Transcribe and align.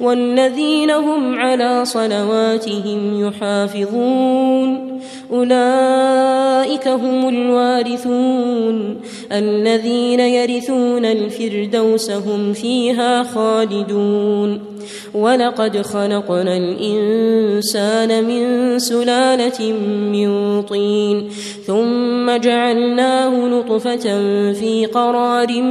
والذين 0.00 0.90
هم 0.90 1.38
على 1.38 1.84
صلواتهم 1.84 3.26
يحافظون. 3.26 5.00
أولئك 5.32 6.88
هم 6.88 7.28
الوارثون. 7.28 8.96
الذين 9.32 10.20
يرثون 10.20 11.04
الفردوس 11.04 12.10
هم 12.10 12.52
فيها 12.52 13.22
خالدون. 13.22 14.76
ولقد 15.14 15.82
خلقنا 15.82 16.56
الإنسان 16.56 18.24
من 18.24 18.78
سلالة 18.78 19.72
من 20.12 20.62
طين 20.62 21.28
ثم 21.66 22.36
جعلناه 22.36 23.46
نطفة 23.46 24.06
في 24.52 24.86
قرار 24.94 25.62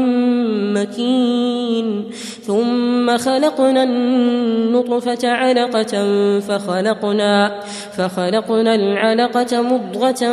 مكين. 0.74 2.04
ثم 2.48 3.18
خلقنا 3.18 3.84
النطفة 3.84 5.30
علقة 5.30 6.10
فخلقنا 6.40 7.60
فخلقنا 7.98 8.76
العلقة 8.76 9.62
مضغه 9.62 10.24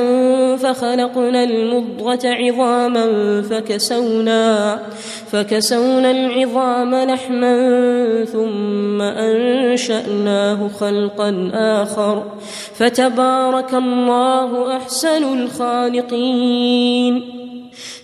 فخلقنا 0.57 1.45
المضغة 1.45 2.21
عظاما 2.25 3.07
فكسونا 3.43 4.79
فكسونا 5.31 6.11
العظام 6.11 6.95
لحما 6.95 8.25
ثم 8.25 9.03
أنشأناه 9.03 10.69
خلقا 10.69 11.51
آخر. 11.55 12.23
فتبارك 12.75 13.75
الله 13.75 14.77
أحسن 14.77 15.43
الخالقين. 15.43 17.42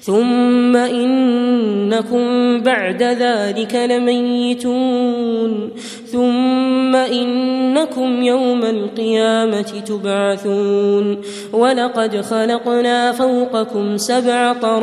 ثم 0.09 0.77
إنكم 0.77 2.61
بعد 2.61 3.03
ذلك 3.03 3.75
لميتون. 3.75 5.71
ثم 6.13 6.97
إنكم 6.97 8.23
يوم 8.23 8.65
القيامة 8.65 9.83
تبعثون. 9.87 11.19
ولقد 11.53 12.21
خلقنا 12.21 13.13
فوقكم 13.13 13.97
سبع 13.97 14.53
طرائق 14.53 14.83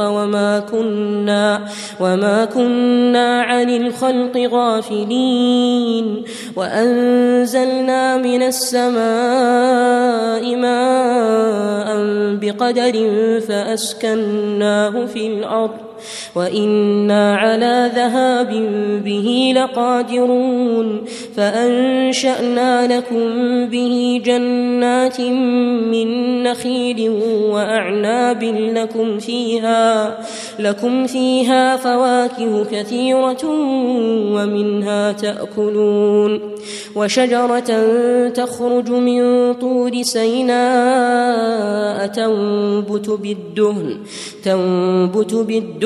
وما 0.00 0.58
كنا 0.58 1.60
وما 2.00 2.44
كنا 2.44 3.42
عن 3.42 3.70
الخلق 3.70 4.36
غافلين. 4.36 6.22
وأنزلنا 6.56 8.16
من 8.16 8.42
السماء 8.42 10.56
ماء 10.56 11.96
بقدر 12.40 13.15
فأسكناه 13.48 15.06
في 15.06 15.26
الأرض 15.26 15.85
وأنا 16.34 17.36
على 17.36 17.90
ذهاب 17.94 18.50
به 19.04 19.52
لقادرون 19.56 21.04
فانشانا 21.36 22.96
لكم 22.96 23.26
به 23.66 24.22
جنات 24.24 25.20
من 25.90 26.42
نخيل 26.42 27.10
واعناب 27.50 28.44
لكم 28.74 29.18
فيها 29.18 30.18
لكم 30.58 31.06
فيها 31.06 31.76
فواكه 31.76 32.64
كثيره 32.64 33.44
ومنها 34.34 35.12
تاكلون 35.12 36.40
وشجره 36.96 37.58
تخرج 38.28 38.90
من 38.90 39.54
طور 39.54 40.02
سيناء 40.02 42.06
تنبت 42.06 43.10
بالدهن 43.10 43.98
تنبت 44.44 45.34
بالدهن 45.34 45.85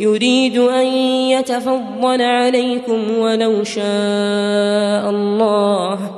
يريد 0.00 0.58
أن 0.58 0.86
يتفضل 1.34 2.22
عليكم 2.22 3.18
ولو 3.18 3.64
شاء 3.64 5.10
الله. 5.10 6.17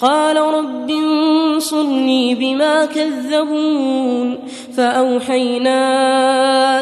قال 0.00 0.36
رب 0.36 0.90
انصرني 0.90 2.34
بما 2.34 2.84
كذبون 2.84 4.38
فأوحينا 4.76 5.78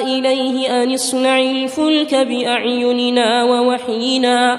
إليه 0.00 0.82
أن 0.82 0.94
اصنع 0.94 1.38
الفلك 1.38 2.14
بأعيننا 2.14 3.44
ووحينا 3.44 4.58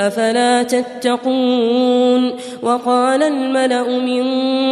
أفلا 0.00 0.62
تتقون 0.62 2.32
وقال 2.62 3.22
الملأ 3.22 3.98
من 3.98 4.24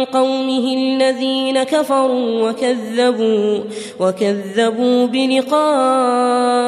قومه 0.05 0.73
الذين 0.73 1.63
كفروا 1.63 2.49
وكذبوا 2.49 3.59
وكذبوا 3.99 5.05
بلقاء 5.07 6.59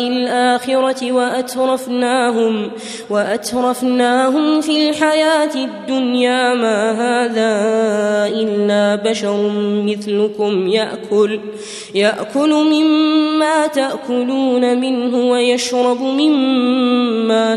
الآخرة 0.00 1.12
وأترفناهم 1.12 2.70
وأترفناهم 3.10 4.60
في 4.60 4.88
الحياة 4.88 5.54
الدنيا 5.54 6.54
ما 6.54 6.90
هذا 6.90 7.54
إلا 8.34 8.94
بشر 9.10 9.52
مثلكم 9.86 10.68
يأكل 10.68 11.40
يأكل 11.94 12.50
مما 12.50 13.66
تأكلون 13.66 14.80
منه 14.80 15.30
ويشرب 15.30 16.00
مما 16.00 17.56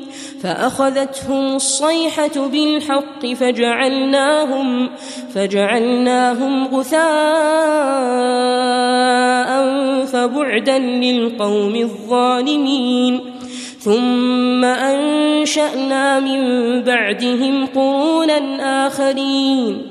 فأخذتهم 0.43 1.55
الصيحة 1.55 2.47
بالحق 2.47 3.25
فجعلناهم 3.25 4.89
فجعلناهم 5.33 6.67
غثاء 6.67 7.01
فبعدا 10.05 10.79
للقوم 10.79 11.75
الظالمين. 11.75 13.21
ثم 13.79 14.65
أنشأنا 14.65 16.19
من 16.19 16.41
بعدهم 16.83 17.65
قرونا 17.65 18.87
آخرين. 18.87 19.90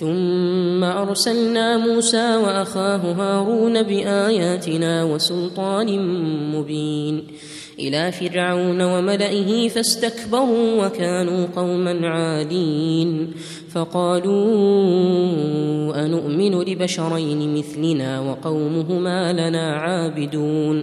ثم 0.00 0.84
أرسلنا 0.84 1.76
موسى 1.76 2.36
وأخاه 2.36 3.12
هارون 3.12 3.82
بآياتنا 3.82 5.04
وسلطان 5.04 5.98
مبين 6.54 7.24
إلى 7.78 8.12
فرعون 8.12 8.82
وملئه 8.82 9.68
فاستكبروا 9.68 10.86
وكانوا 10.86 11.46
قوما 11.56 12.08
عادين 12.08 13.32
فقالوا 13.70 14.44
أنؤمن 16.06 16.60
لبشرين 16.62 17.58
مثلنا 17.58 18.20
وقومهما 18.20 19.32
لنا 19.32 19.74
عابدون 19.74 20.82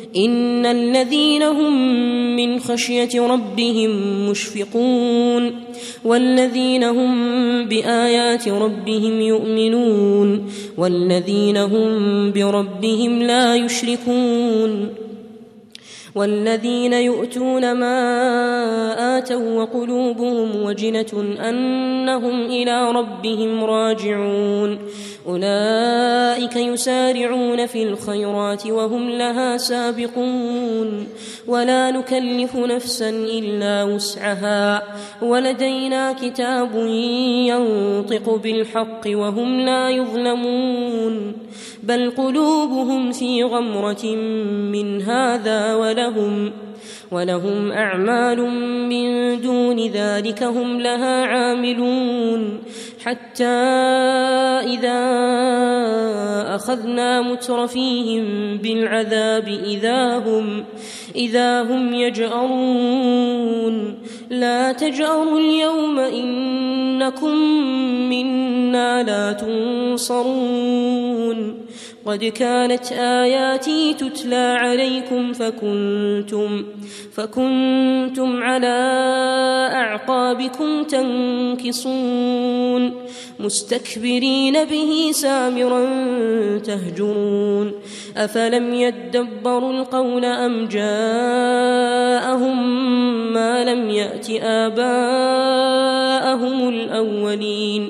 إن 0.15 0.65
الذين 0.65 1.43
هم 1.43 1.95
من 2.35 2.59
خشية 2.59 3.21
ربهم 3.21 3.89
مشفقون 4.29 5.53
والذين 6.05 6.83
هم 6.83 7.13
بآيات 7.65 8.47
ربهم 8.47 9.21
يؤمنون 9.21 10.51
والذين 10.77 11.57
هم 11.57 12.31
بربهم 12.31 13.23
لا 13.23 13.55
يشركون 13.55 15.00
والذين 16.15 16.93
يؤتون 16.93 17.73
ما 17.73 19.17
آتوا 19.17 19.61
وقلوبهم 19.61 20.63
وجنة 20.63 21.35
أنهم 21.49 22.45
إلى 22.45 22.91
ربهم 22.91 23.63
راجعون. 23.63 24.79
أولئك 25.27 26.55
يسارعون 26.55 27.65
في 27.65 27.83
الخيرات 27.83 28.67
وهم 28.67 29.09
لها 29.09 29.57
سابقون. 29.57 31.07
ولا 31.47 31.91
نكلف 31.91 32.55
نفسا 32.55 33.09
إلا 33.09 33.83
وسعها. 33.83 34.83
ولدينا 35.21 36.13
كتاب 36.13 36.75
ينطق 37.45 38.35
بالحق 38.35 39.01
وهم 39.07 39.59
لا 39.59 39.89
يظلمون. 39.89 41.33
بل 41.83 42.11
قلوبهم 42.11 43.11
في 43.11 43.43
غمرة 43.43 44.05
من 44.71 45.01
هذا 45.01 45.75
ولهم 46.01 46.51
ولهم 47.11 47.71
أعمال 47.71 48.39
من 48.89 49.41
دون 49.41 49.87
ذلك 49.87 50.43
هم 50.43 50.79
لها 50.79 51.25
عاملون 51.25 52.59
حتى 53.05 53.45
إذا 54.65 55.01
أخذنا 56.55 57.21
مترفيهم 57.21 58.57
بالعذاب 58.57 59.47
إذا 59.47 60.17
هم 60.17 60.65
إذا 61.15 61.61
هم 61.61 61.93
يجأرون 61.93 63.97
لا 64.29 64.71
تجأروا 64.71 65.39
اليوم 65.39 65.99
إنكم 65.99 67.35
لا 69.01 69.31
تنصرون. 69.31 70.91
قد 72.05 72.23
كانت 72.25 72.91
آياتي 72.91 73.93
تتلى 73.93 74.57
عليكم 74.59 75.33
فكنتم 75.33 76.63
فكنتم 77.13 78.43
على 78.43 78.67
أعقابكم 79.73 80.83
تنكصون. 80.83 82.31
مستكبرين 83.39 84.65
به 84.65 85.11
سامرا 85.11 85.85
تهجرون. 86.57 87.71
أفلم 88.17 88.73
يدبروا 88.73 89.73
القول 89.73 90.25
أم 90.25 90.65
جاءهم 90.65 92.57
ما 93.33 93.63
لم 93.63 93.89
يأت 93.89 94.29
آباءهم 94.41 94.79
الأولين؟ 96.69 97.89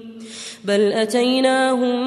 بل 0.65 0.91
أتيناهم 0.93 1.97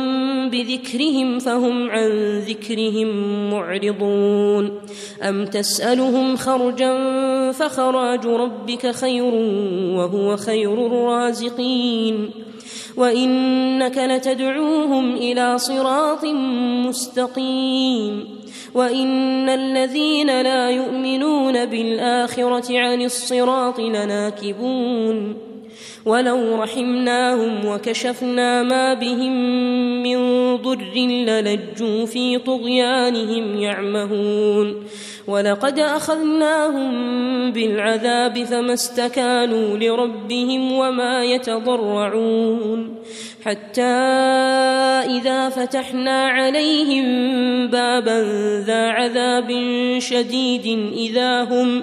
بذكرهم 0.50 1.38
فهم 1.38 1.90
عن 1.90 2.38
ذكرهم 2.38 3.06
معرضون. 3.50 4.80
أم 5.22 5.44
تسألهم 5.44 6.36
خرجا 6.36 6.94
فخراج 7.52 8.26
ربك 8.26 8.90
خير 8.90 9.34
وهو 9.94 10.36
خير 10.36 10.86
الرازقين. 10.86 12.30
وإنك 12.96 13.98
لتدعوهم 13.98 15.14
إلى 15.14 15.58
صراط 15.58 16.24
مستقيم. 16.86 18.24
وإن 18.74 19.48
الذين 19.48 20.42
لا 20.42 20.70
يؤمنون 20.70 21.64
بالآخرة 21.64 22.78
عن 22.78 23.02
الصراط 23.02 23.80
لناكبون. 23.80 25.53
ولو 26.06 26.62
رحمناهم 26.62 27.66
وكشفنا 27.66 28.62
ما 28.62 28.94
بهم 28.94 29.32
من 30.02 30.18
ضر 30.56 30.94
للجوا 30.96 32.06
في 32.06 32.38
طغيانهم 32.38 33.56
يعمهون 33.56 34.84
ولقد 35.28 35.78
اخذناهم 35.78 36.92
بالعذاب 37.52 38.44
فما 38.44 38.74
استكانوا 38.74 39.76
لربهم 39.78 40.72
وما 40.72 41.24
يتضرعون 41.24 42.94
حتى 43.44 43.82
اذا 45.16 45.48
فتحنا 45.48 46.26
عليهم 46.26 47.06
بابا 47.66 48.22
ذا 48.66 48.88
عذاب 48.88 49.48
شديد 49.98 50.92
اذا 50.92 51.42
هم 51.42 51.82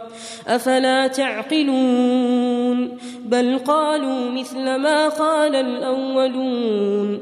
أفلا 0.47 1.07
تعقلون؟ 1.07 2.97
بل 3.25 3.57
قالوا 3.57 4.31
مثل 4.31 4.75
ما 4.75 5.09
قال 5.09 5.55
الأولون. 5.55 7.21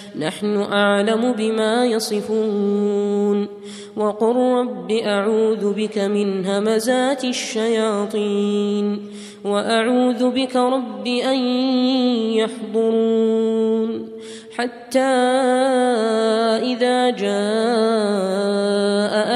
نحن 0.19 0.57
أعلم 0.57 1.33
بما 1.33 1.85
يصفون 1.85 3.47
وقل 3.95 4.35
رب 4.35 4.91
أعوذ 4.91 5.73
بك 5.73 5.97
من 5.97 6.45
همزات 6.45 7.23
الشياطين 7.23 8.99
وأعوذ 9.45 10.29
بك 10.29 10.55
رب 10.55 11.07
أن 11.07 11.39
يحضرون 12.33 14.09
حتى 14.55 14.99
إذا 16.59 17.09
جاء 17.09 17.31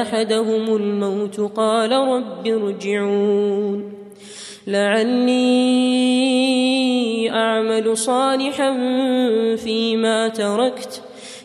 أحدهم 0.02 0.76
الموت 0.76 1.40
قال 1.40 1.92
رب 1.92 2.46
ارجعون 2.46 3.92
لعلي 4.66 6.35
أعمل 7.30 7.96
صالحا 7.96 8.72
فيما 9.56 10.28
تركت. 10.28 11.02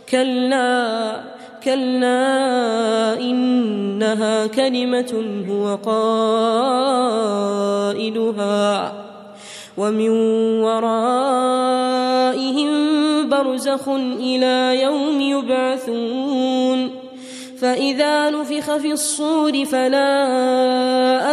كلا 0.09 1.21
كلا 1.63 3.19
إنها 3.19 4.47
كلمة 4.47 5.43
هو 5.49 5.75
قائلها. 7.91 8.93
ومن 9.77 10.09
ورائهم 10.61 11.01
برزخ 13.29 13.89
إلى 14.19 14.81
يوم 14.81 15.21
يبعثون. 15.21 16.30
فإذا 17.61 18.29
نفخ 18.29 18.77
في 18.77 18.91
الصور 18.91 19.65
فلا 19.65 20.13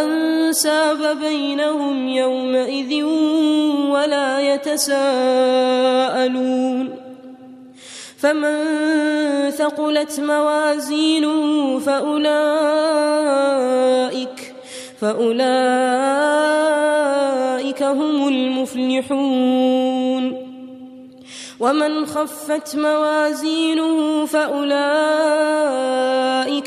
أنساب 0.03 1.17
بينهم 1.19 2.07
يومئذ 2.07 3.03
ولا 3.89 4.53
يتساءلون. 4.53 5.79
فمن 8.17 8.65
ثقلت 9.49 10.19
موازينه 10.19 11.79
فأولئك 11.79 12.29
فأولئك 15.01 15.43
هم 17.83 18.27
المفلحون. 18.27 19.98
ومن 21.59 22.05
خفت 22.05 22.75
موازينه 22.75 24.25
فأولئك 24.25 24.69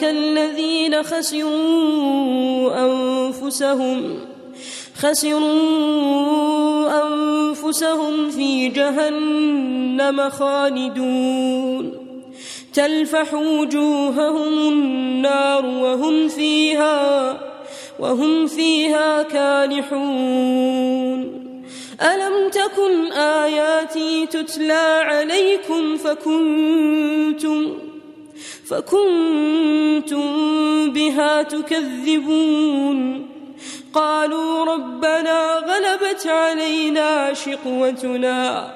الذين 0.04 1.02
خسروا 1.02 2.84
أنفسهم 2.84 4.18
خسروا 4.94 6.22
أنفسهم 7.08 8.30
في 8.30 8.68
جهنم 8.68 10.30
خالدون. 10.30 11.92
تلفح 12.74 13.34
وجوههم 13.34 14.58
النار 14.68 15.66
وهم 15.66 16.28
فيها 16.28 17.40
وهم 17.98 18.46
فيها 18.46 19.22
كالحون. 19.22 20.61
ألم 22.02 22.48
تكن 22.50 23.12
آياتي 23.12 24.26
تتلى 24.26 25.02
عليكم 25.04 25.96
فكنتم 25.96 27.78
فكنتم 28.66 30.22
بها 30.92 31.42
تكذبون 31.42 33.28
قالوا 33.94 34.64
ربنا 34.64 35.56
غلبت 35.56 36.26
علينا 36.26 37.34
شقوتنا 37.34 38.72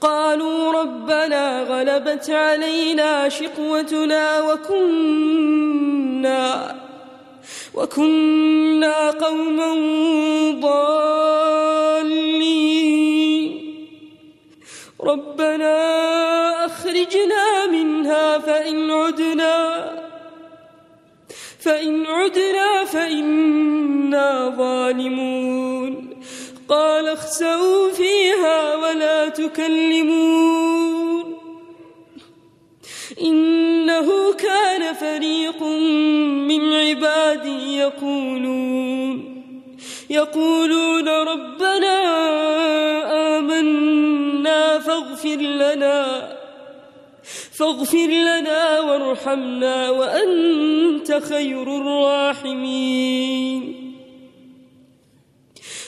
قالوا 0.00 0.72
ربنا 0.72 1.62
غلبت 1.62 2.30
علينا 2.30 3.28
شقوتنا 3.28 4.40
وكنا 4.40 5.96
وكنا 7.74 9.10
قوما 9.10 9.74
ضالين. 10.60 11.76
ربنا 15.00 15.76
أخرجنا 16.66 17.66
منها 17.66 18.38
فإن 18.38 18.90
عدنا 18.90 19.92
فإن 21.58 22.06
عدنا 22.06 22.84
فإنا 22.84 24.54
ظالمون. 24.58 26.20
قال 26.68 27.08
اخسئوا 27.08 27.92
فيها 27.92 28.76
ولا 28.76 29.28
تكلمون. 29.28 30.76
فريق 35.00 35.62
من 36.50 36.62
عبادي 36.72 37.78
يقولون 37.78 39.36
يقولون 40.10 41.08
ربنا 41.08 41.98
آمنا 43.38 44.78
فاغفر 44.78 45.36
لنا 45.36 45.98
فاغفر 47.58 48.10
لنا 48.30 48.80
وارحمنا 48.80 49.90
وأنت 49.90 51.08
خير 51.28 51.62
الراحمين. 51.62 53.35